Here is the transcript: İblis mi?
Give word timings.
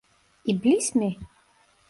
İblis 0.49 0.89
mi? 0.95 1.11